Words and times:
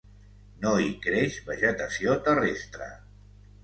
No 0.63 0.71
hi 0.85 0.89
creix 1.05 1.39
vegetació 1.51 2.19
terrestre. 2.31 2.93